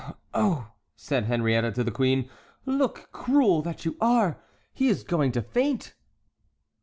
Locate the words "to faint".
5.33-5.93